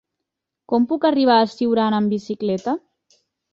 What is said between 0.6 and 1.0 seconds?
Com